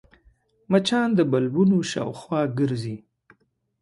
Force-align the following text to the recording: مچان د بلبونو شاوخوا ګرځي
مچان 0.71 1.07
د 1.17 1.19
بلبونو 1.31 1.77
شاوخوا 1.91 2.41
ګرځي 2.57 2.97